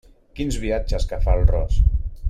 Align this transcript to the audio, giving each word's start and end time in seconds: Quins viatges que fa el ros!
Quins 0.39 0.57
viatges 0.63 1.05
que 1.13 1.21
fa 1.27 1.37
el 1.41 1.47
ros! 1.53 1.79